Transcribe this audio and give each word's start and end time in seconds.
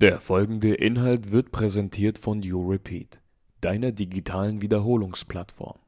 Der 0.00 0.18
folgende 0.18 0.72
Inhalt 0.72 1.30
wird 1.30 1.52
präsentiert 1.52 2.16
von 2.16 2.42
YouRepeat, 2.42 3.20
deiner 3.60 3.92
digitalen 3.92 4.62
Wiederholungsplattform. 4.62 5.78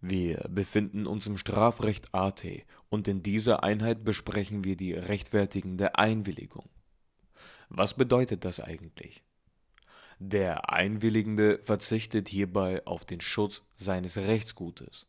Wir 0.00 0.44
befinden 0.50 1.06
uns 1.06 1.28
im 1.28 1.36
Strafrecht 1.36 2.12
AT 2.12 2.44
und 2.88 3.06
in 3.06 3.22
dieser 3.22 3.62
Einheit 3.62 4.02
besprechen 4.02 4.64
wir 4.64 4.74
die 4.74 4.92
rechtfertigende 4.92 5.94
Einwilligung. 5.94 6.68
Was 7.68 7.94
bedeutet 7.94 8.44
das 8.44 8.58
eigentlich? 8.58 9.22
Der 10.18 10.68
Einwilligende 10.68 11.60
verzichtet 11.62 12.28
hierbei 12.28 12.84
auf 12.88 13.04
den 13.04 13.20
Schutz 13.20 13.64
seines 13.76 14.16
Rechtsgutes. 14.16 15.06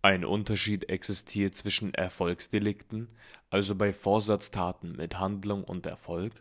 Ein 0.00 0.24
Unterschied 0.24 0.88
existiert 0.88 1.56
zwischen 1.56 1.92
Erfolgsdelikten, 1.92 3.08
also 3.50 3.74
bei 3.74 3.92
Vorsatztaten 3.92 4.96
mit 4.96 5.18
Handlung 5.18 5.64
und 5.64 5.86
Erfolg, 5.86 6.32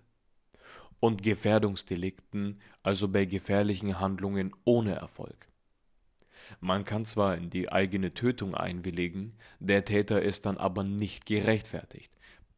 und 0.99 1.23
Gefährdungsdelikten, 1.23 2.61
also 2.83 3.07
bei 3.07 3.25
gefährlichen 3.25 3.99
Handlungen 3.99 4.55
ohne 4.63 4.93
Erfolg. 4.95 5.47
Man 6.59 6.85
kann 6.85 7.05
zwar 7.05 7.35
in 7.35 7.49
die 7.49 7.71
eigene 7.71 8.13
Tötung 8.13 8.55
einwilligen, 8.55 9.33
der 9.59 9.85
Täter 9.85 10.21
ist 10.21 10.45
dann 10.45 10.57
aber 10.57 10.83
nicht 10.83 11.25
gerechtfertigt. 11.25 12.13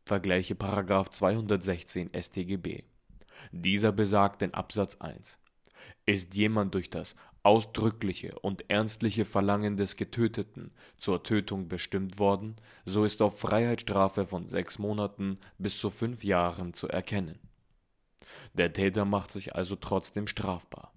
Vergleiche§ 0.05 0.53
216 1.11 2.11
StGB. 2.13 2.83
Dieser 3.51 3.91
besagt 3.91 4.41
in 4.41 4.53
Absatz 4.53 4.95
1: 4.97 5.39
Ist 6.05 6.35
jemand 6.35 6.75
durch 6.75 6.89
das 6.89 7.15
ausdrückliche 7.43 8.37
und 8.39 8.69
ernstliche 8.69 9.25
Verlangen 9.25 9.77
des 9.77 9.95
Getöteten 9.95 10.71
zur 10.97 11.23
Tötung 11.23 11.67
bestimmt 11.67 12.19
worden, 12.19 12.55
so 12.85 13.03
ist 13.03 13.21
auf 13.21 13.39
Freiheitsstrafe 13.39 14.25
von 14.25 14.47
sechs 14.47 14.79
Monaten 14.79 15.39
bis 15.57 15.79
zu 15.79 15.89
fünf 15.89 16.23
Jahren 16.23 16.73
zu 16.73 16.87
erkennen. 16.87 17.39
Der 18.53 18.73
Täter 18.73 19.05
macht 19.05 19.31
sich 19.31 19.55
also 19.55 19.75
trotzdem 19.75 20.27
strafbar. 20.27 20.93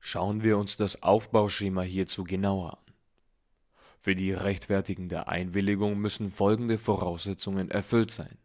Schauen 0.00 0.42
wir 0.42 0.58
uns 0.58 0.76
das 0.76 1.02
Aufbauschema 1.02 1.82
hierzu 1.82 2.24
genauer 2.24 2.72
an. 2.78 2.94
Für 3.98 4.14
die 4.14 4.32
rechtfertigende 4.32 5.28
Einwilligung 5.28 5.98
müssen 5.98 6.30
folgende 6.30 6.78
Voraussetzungen 6.78 7.70
erfüllt 7.70 8.10
sein. 8.10 8.38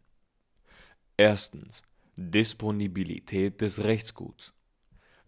Erstens 1.16 1.82
Disponibilität 2.16 3.62
des 3.62 3.82
Rechtsguts. 3.82 4.55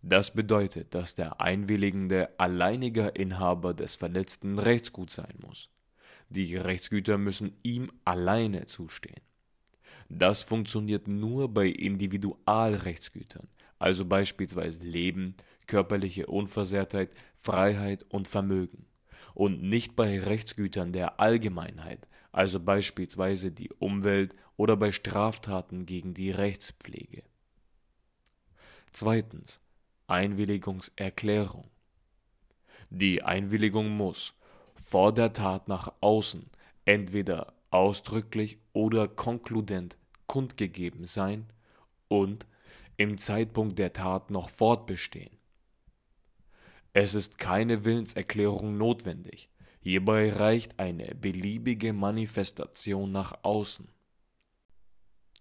Das 0.02 0.32
bedeutet, 0.32 0.94
dass 0.94 1.14
der 1.14 1.41
Einwilligende 1.41 2.38
alleiniger 2.38 3.16
Inhaber 3.16 3.74
des 3.74 3.96
verletzten 3.96 4.58
Rechtsguts 4.58 5.16
sein 5.16 5.34
muss. 5.41 5.68
Die 6.28 6.56
Rechtsgüter 6.56 7.18
müssen 7.18 7.56
ihm 7.62 7.91
alleine 8.04 8.66
zustehen. 8.66 9.20
Das 10.08 10.42
funktioniert 10.42 11.08
nur 11.08 11.52
bei 11.52 11.66
Individualrechtsgütern, 11.66 13.48
also 13.78 14.04
beispielsweise 14.04 14.84
Leben, 14.84 15.34
körperliche 15.66 16.26
Unversehrtheit, 16.26 17.10
Freiheit 17.36 18.04
und 18.08 18.28
Vermögen, 18.28 18.86
und 19.34 19.62
nicht 19.62 19.96
bei 19.96 20.20
Rechtsgütern 20.20 20.92
der 20.92 21.20
Allgemeinheit, 21.20 22.08
also 22.32 22.60
beispielsweise 22.60 23.50
die 23.50 23.70
Umwelt 23.78 24.34
oder 24.56 24.76
bei 24.76 24.92
Straftaten 24.92 25.86
gegen 25.86 26.14
die 26.14 26.30
Rechtspflege. 26.30 27.22
Zweitens 28.92 29.60
Einwilligungserklärung. 30.09 31.70
Die 32.91 33.23
Einwilligung 33.23 33.91
muss 33.91 34.34
vor 34.75 35.12
der 35.12 35.34
Tat 35.34 35.69
nach 35.69 35.92
außen 36.00 36.50
entweder 36.87 37.53
ausdrücklich 37.70 38.59
oder 38.73 39.06
konkludent 39.06 39.99
kundgegeben 40.27 41.05
sein 41.05 41.47
und 42.09 42.47
im 42.97 43.19
Zeitpunkt 43.19 43.78
der 43.78 43.93
Tat 43.93 44.31
noch 44.31 44.49
fortbestehen. 44.49 45.37
Es 46.94 47.15
ist 47.15 47.38
keine 47.38 47.84
Willenserklärung 47.84 48.78
notwendig, 48.78 49.50
hierbei 49.81 50.32
reicht 50.32 50.78
eine 50.78 51.15
beliebige 51.15 51.93
Manifestation 51.93 53.12
nach 53.12 53.44
außen. 53.44 53.88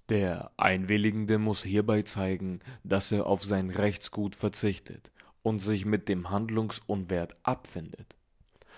Der 0.09 0.51
Einwilligende 0.55 1.37
muss 1.37 1.63
hierbei 1.63 2.01
zeigen, 2.01 2.59
dass 2.83 3.11
er 3.11 3.25
auf 3.25 3.43
sein 3.43 3.69
Rechtsgut 3.69 4.35
verzichtet 4.35 5.11
und 5.41 5.59
sich 5.59 5.85
mit 5.85 6.07
dem 6.07 6.29
Handlungsunwert 6.29 7.35
abfindet. 7.43 8.15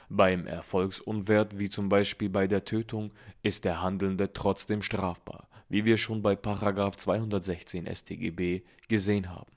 Beim 0.10 0.48
Erfolgsunwert, 0.48 1.60
wie 1.60 1.70
zum 1.70 1.88
Beispiel 1.88 2.30
bei 2.30 2.48
der 2.48 2.66
Tötung, 2.66 3.12
ist 3.44 3.64
der 3.64 3.84
Handelnde 3.84 4.34
trotzdem 4.34 4.82
strafbar, 4.82 5.48
wie 5.70 5.86
wir 5.86 5.98
schon 5.98 6.24
bei 6.24 6.36
216 6.36 7.86
StGB 7.86 8.64
gesehen 8.88 9.30
haben. 9.30 9.52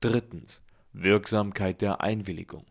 Drittens. 0.00 0.62
Wirksamkeit 0.92 1.82
der 1.82 2.00
Einwilligung. 2.00 2.64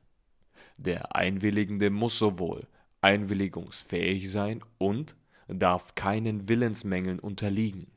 Der 0.77 1.15
Einwilligende 1.15 1.91
muss 1.91 2.17
sowohl 2.17 2.67
einwilligungsfähig 3.01 4.31
sein 4.31 4.63
und 4.79 5.15
darf 5.47 5.95
keinen 5.95 6.49
Willensmängeln 6.49 7.19
unterliegen. 7.19 7.87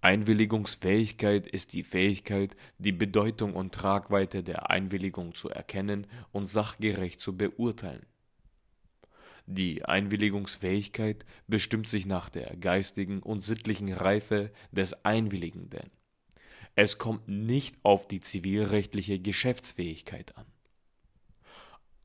Einwilligungsfähigkeit 0.00 1.46
ist 1.46 1.72
die 1.72 1.82
Fähigkeit, 1.82 2.56
die 2.78 2.92
Bedeutung 2.92 3.54
und 3.54 3.74
Tragweite 3.74 4.42
der 4.42 4.70
Einwilligung 4.70 5.34
zu 5.34 5.48
erkennen 5.48 6.06
und 6.32 6.46
sachgerecht 6.46 7.20
zu 7.20 7.36
beurteilen. 7.36 8.06
Die 9.46 9.84
Einwilligungsfähigkeit 9.84 11.24
bestimmt 11.46 11.88
sich 11.88 12.04
nach 12.04 12.28
der 12.28 12.56
geistigen 12.56 13.20
und 13.20 13.40
sittlichen 13.40 13.92
Reife 13.92 14.52
des 14.72 15.04
Einwilligenden. 15.04 15.90
Es 16.74 16.98
kommt 16.98 17.26
nicht 17.28 17.76
auf 17.82 18.06
die 18.06 18.20
zivilrechtliche 18.20 19.18
Geschäftsfähigkeit 19.18 20.36
an. 20.36 20.46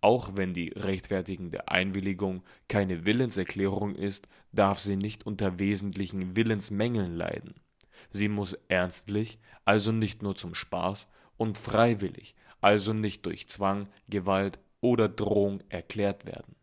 Auch 0.02 0.32
wenn 0.36 0.56
die 0.56 0.70
rechtfertigende 0.70 1.68
Einwilligung 1.68 2.44
keine 2.68 3.06
Willenserklärung 3.06 3.96
ist, 3.96 4.28
darf 4.52 4.80
sie 4.80 4.96
nicht 4.96 5.26
unter 5.28 5.60
wesentlichen 5.60 6.36
Willensmängeln 6.36 7.16
leiden. 7.16 7.62
Sie 8.10 8.28
muss 8.28 8.54
ernstlich, 8.68 9.40
also 9.64 9.92
nicht 9.92 10.24
nur 10.24 10.36
zum 10.36 10.56
Spaß, 10.56 11.08
und 11.38 11.58
freiwillig, 11.58 12.36
also 12.62 12.94
nicht 12.94 13.26
durch 13.26 13.48
Zwang, 13.48 13.88
Gewalt 14.10 14.60
oder 14.82 15.08
Drohung 15.08 15.62
erklärt 15.70 16.26
werden. 16.26 16.56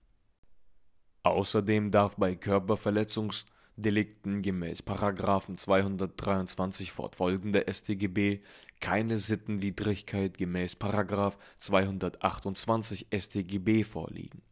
Außerdem 1.23 1.91
darf 1.91 2.17
bei 2.17 2.35
Körperverletzungs 2.35 3.47
Delikten 3.79 4.43
gemäß§ 4.43 4.83
223 5.57 6.91
fortfolgende 6.91 7.65
StGB 7.73 8.41
keine 8.81 9.19
Sittenwidrigkeit 9.19 10.37
gemäß§ 10.37 10.75
228 11.59 13.07
StGB 13.17 13.85
vorliegen. 13.85 14.43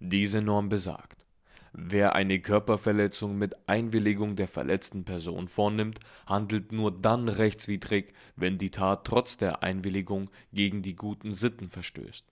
Diese 0.00 0.40
Norm 0.40 0.70
besagt: 0.70 1.26
Wer 1.74 2.14
eine 2.14 2.40
Körperverletzung 2.40 3.36
mit 3.36 3.68
Einwilligung 3.68 4.34
der 4.34 4.48
verletzten 4.48 5.04
Person 5.04 5.48
vornimmt, 5.48 6.00
handelt 6.24 6.72
nur 6.72 6.90
dann 6.90 7.28
rechtswidrig, 7.28 8.14
wenn 8.34 8.56
die 8.56 8.70
Tat 8.70 9.04
trotz 9.06 9.36
der 9.36 9.62
Einwilligung 9.62 10.30
gegen 10.54 10.80
die 10.80 10.96
guten 10.96 11.34
Sitten 11.34 11.68
verstößt. 11.68 12.24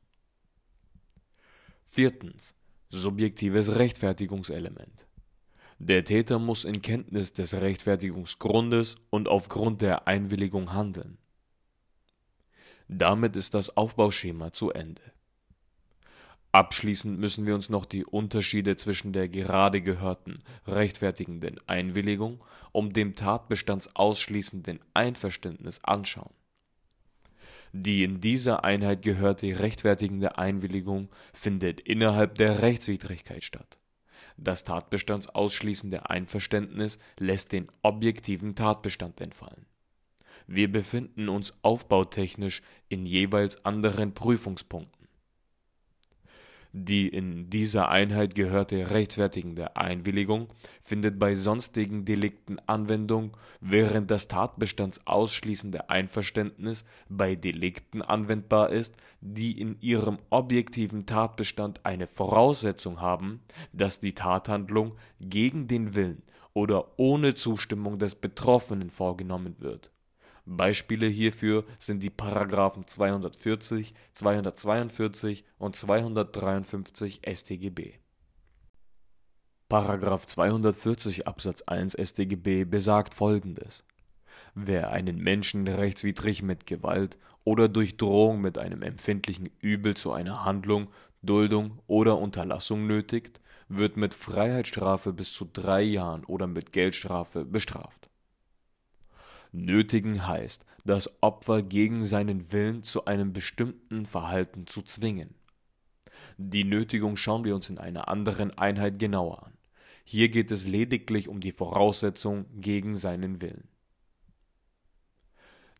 Viertens 1.84 2.54
Subjektives 2.88 3.76
Rechtfertigungselement 3.76 5.06
der 5.78 6.04
Täter 6.04 6.38
muss 6.38 6.64
in 6.64 6.80
Kenntnis 6.80 7.34
des 7.34 7.54
Rechtfertigungsgrundes 7.54 8.96
und 9.10 9.28
aufgrund 9.28 9.82
der 9.82 10.08
Einwilligung 10.08 10.72
handeln. 10.72 11.18
Damit 12.88 13.36
ist 13.36 13.52
das 13.52 13.76
Aufbauschema 13.76 14.52
zu 14.52 14.70
Ende. 14.70 15.02
Abschließend 16.52 17.18
müssen 17.18 17.44
wir 17.44 17.54
uns 17.54 17.68
noch 17.68 17.84
die 17.84 18.06
Unterschiede 18.06 18.78
zwischen 18.78 19.12
der 19.12 19.28
gerade 19.28 19.82
gehörten 19.82 20.36
rechtfertigenden 20.66 21.58
Einwilligung 21.66 22.42
und 22.72 22.96
dem 22.96 23.14
tatbestandsausschließenden 23.14 24.80
Einverständnis 24.94 25.84
anschauen. 25.84 26.32
Die 27.72 28.02
in 28.02 28.22
dieser 28.22 28.64
Einheit 28.64 29.02
gehörte 29.02 29.58
rechtfertigende 29.58 30.38
Einwilligung 30.38 31.10
findet 31.34 31.80
innerhalb 31.80 32.36
der 32.36 32.62
Rechtswidrigkeit 32.62 33.44
statt 33.44 33.78
das 34.36 34.64
tatbestandsausschließende 34.64 36.10
Einverständnis 36.10 36.98
lässt 37.18 37.52
den 37.52 37.68
objektiven 37.82 38.54
Tatbestand 38.54 39.20
entfallen. 39.20 39.66
Wir 40.46 40.70
befinden 40.70 41.28
uns 41.28 41.54
aufbautechnisch 41.62 42.62
in 42.88 43.06
jeweils 43.06 43.64
anderen 43.64 44.14
Prüfungspunkten. 44.14 44.95
Die 46.78 47.08
in 47.08 47.48
dieser 47.48 47.88
Einheit 47.88 48.34
gehörte 48.34 48.90
rechtfertigende 48.90 49.76
Einwilligung 49.76 50.48
findet 50.82 51.18
bei 51.18 51.34
sonstigen 51.34 52.04
Delikten 52.04 52.58
Anwendung, 52.66 53.34
während 53.62 54.10
das 54.10 54.28
tatbestandsausschließende 54.28 55.88
Einverständnis 55.88 56.84
bei 57.08 57.34
Delikten 57.34 58.02
anwendbar 58.02 58.68
ist, 58.68 58.94
die 59.22 59.58
in 59.58 59.80
ihrem 59.80 60.18
objektiven 60.28 61.06
Tatbestand 61.06 61.80
eine 61.86 62.06
Voraussetzung 62.06 63.00
haben, 63.00 63.40
dass 63.72 63.98
die 63.98 64.12
Tathandlung 64.12 64.96
gegen 65.18 65.68
den 65.68 65.94
Willen 65.94 66.24
oder 66.52 66.98
ohne 66.98 67.34
Zustimmung 67.34 67.98
des 67.98 68.16
Betroffenen 68.16 68.90
vorgenommen 68.90 69.56
wird 69.60 69.90
Beispiele 70.48 71.08
hierfür 71.08 71.64
sind 71.80 72.04
die 72.04 72.10
Paragraphen 72.10 72.86
240, 72.86 73.94
242 74.12 75.44
und 75.58 75.74
253 75.74 77.20
StGB. 77.28 77.94
Paragraph 79.68 80.24
240 80.24 81.26
Absatz 81.26 81.62
1 81.62 81.94
StGB 81.94 82.64
besagt 82.64 83.14
folgendes: 83.14 83.84
Wer 84.54 84.90
einen 84.90 85.18
Menschen 85.18 85.66
rechtswidrig 85.66 86.44
mit 86.44 86.64
Gewalt 86.64 87.18
oder 87.42 87.68
durch 87.68 87.96
Drohung 87.96 88.40
mit 88.40 88.56
einem 88.56 88.82
empfindlichen 88.82 89.50
Übel 89.60 89.96
zu 89.96 90.12
einer 90.12 90.44
Handlung, 90.44 90.92
Duldung 91.22 91.80
oder 91.88 92.18
Unterlassung 92.18 92.86
nötigt, 92.86 93.40
wird 93.68 93.96
mit 93.96 94.14
Freiheitsstrafe 94.14 95.12
bis 95.12 95.32
zu 95.32 95.44
drei 95.52 95.82
Jahren 95.82 96.24
oder 96.24 96.46
mit 96.46 96.70
Geldstrafe 96.70 97.44
bestraft 97.44 98.10
Nötigen 99.56 100.26
heißt, 100.26 100.64
das 100.84 101.22
Opfer 101.22 101.62
gegen 101.62 102.04
seinen 102.04 102.52
Willen 102.52 102.82
zu 102.82 103.06
einem 103.06 103.32
bestimmten 103.32 104.06
Verhalten 104.06 104.66
zu 104.66 104.82
zwingen. 104.82 105.34
Die 106.36 106.64
Nötigung 106.64 107.16
schauen 107.16 107.44
wir 107.44 107.54
uns 107.54 107.70
in 107.70 107.78
einer 107.78 108.08
anderen 108.08 108.56
Einheit 108.56 108.98
genauer 108.98 109.44
an. 109.44 109.52
Hier 110.04 110.28
geht 110.28 110.50
es 110.50 110.66
lediglich 110.66 111.28
um 111.28 111.40
die 111.40 111.52
Voraussetzung 111.52 112.46
gegen 112.60 112.94
seinen 112.94 113.40
Willen. 113.40 113.68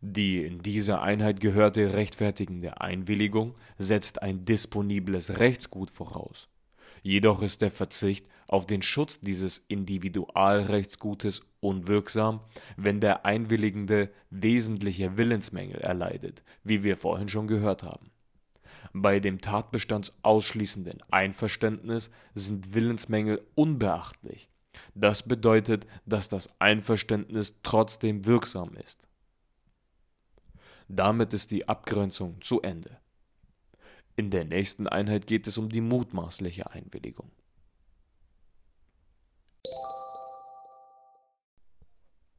Die 0.01 0.43
in 0.43 0.59
dieser 0.59 1.01
Einheit 1.01 1.39
gehörte 1.39 1.93
rechtfertigende 1.93 2.81
Einwilligung 2.81 3.55
setzt 3.77 4.21
ein 4.21 4.45
disponibles 4.45 5.39
Rechtsgut 5.39 5.89
voraus 5.89 6.49
Jedoch 7.03 7.41
ist 7.41 7.61
der 7.61 7.71
Verzicht 7.71 8.27
auf 8.47 8.65
den 8.65 8.81
Schutz 8.81 9.19
dieses 9.19 9.59
Individualrechtsgutes 9.67 11.41
unwirksam, 11.59 12.41
wenn 12.77 12.99
der 12.99 13.25
Einwilligende 13.25 14.11
wesentliche 14.29 15.17
Willensmängel 15.17 15.79
erleidet, 15.81 16.43
wie 16.63 16.83
wir 16.83 16.97
vorhin 16.97 17.29
schon 17.29 17.47
gehört 17.47 17.83
haben. 17.83 18.11
Bei 18.93 19.19
dem 19.19 19.41
tatbestandsausschließenden 19.41 21.03
Einverständnis 21.09 22.11
sind 22.35 22.73
Willensmängel 22.73 23.45
unbeachtlich. 23.55 24.49
Das 24.93 25.23
bedeutet, 25.23 25.87
dass 26.05 26.29
das 26.29 26.49
Einverständnis 26.59 27.55
trotzdem 27.63 28.25
wirksam 28.25 28.75
ist. 28.75 29.01
Damit 30.87 31.33
ist 31.33 31.51
die 31.51 31.67
Abgrenzung 31.67 32.41
zu 32.41 32.61
Ende. 32.61 32.97
In 34.17 34.31
der 34.31 34.45
nächsten 34.45 34.87
Einheit 34.87 35.27
geht 35.27 35.45
es 35.45 35.59
um 35.59 35.69
die 35.69 35.79
mutmaßliche 35.79 36.71
Einwilligung. 36.71 37.31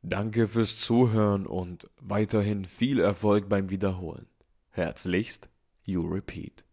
Danke 0.03 0.49
fürs 0.49 0.81
Zuhören 0.81 1.47
und 1.47 1.89
weiterhin 2.01 2.65
viel 2.65 2.99
Erfolg 2.99 3.49
beim 3.49 3.71
Wiederholen. 3.71 4.27
Herzlichst, 4.71 5.51
You 5.85 6.01
Repeat. 6.01 6.65